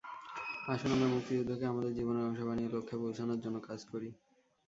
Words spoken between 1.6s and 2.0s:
আমাদের